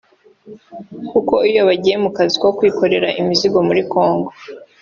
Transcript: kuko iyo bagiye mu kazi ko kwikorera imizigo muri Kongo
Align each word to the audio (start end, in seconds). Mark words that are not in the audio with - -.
kuko 1.09 1.35
iyo 1.49 1.61
bagiye 1.69 1.95
mu 2.03 2.09
kazi 2.17 2.35
ko 2.43 2.47
kwikorera 2.57 3.07
imizigo 3.21 3.57
muri 3.67 3.81
Kongo 3.91 4.29